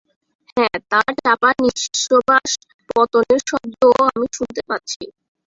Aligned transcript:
হ্যাঁ, 0.57 0.77
তার 0.91 1.11
চাপা 1.19 1.49
নিশ্ববাস 1.61 2.49
পতনের 2.89 3.41
শব্দও 3.49 3.91
আমি 4.07 4.27
শুনতে 4.37 4.61
পাচ্ছি। 4.69 5.01